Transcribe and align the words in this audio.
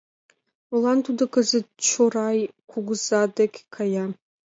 Молан 0.69 0.99
тудо 1.05 1.23
кызыт 1.33 1.65
Чорай 1.87 2.39
кугыза 2.71 3.21
деке 3.37 3.61
кая? 3.75 4.05